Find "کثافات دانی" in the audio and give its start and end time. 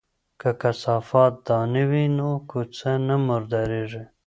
0.61-1.83